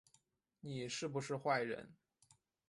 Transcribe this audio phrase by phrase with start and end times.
[0.61, 1.93] 你是不是坏人